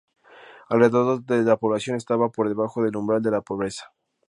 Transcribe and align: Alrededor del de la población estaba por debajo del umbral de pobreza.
Alrededor 0.69 1.21
del 1.25 1.45
de 1.45 1.51
la 1.51 1.57
población 1.57 1.95
estaba 1.95 2.29
por 2.31 2.49
debajo 2.49 2.81
del 2.81 2.95
umbral 2.95 3.21
de 3.21 3.39
pobreza. 3.43 3.93